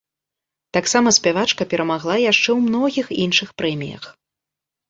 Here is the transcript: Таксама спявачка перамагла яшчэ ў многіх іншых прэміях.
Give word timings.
Таксама 0.77 1.11
спявачка 1.17 1.67
перамагла 1.73 2.15
яшчэ 2.31 2.47
ў 2.57 2.71
многіх 2.71 3.07
іншых 3.27 3.49
прэміях. 3.63 4.03